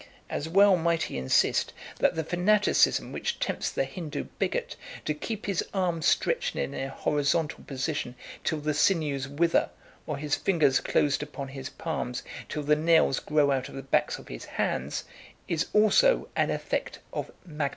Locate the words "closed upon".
10.79-11.49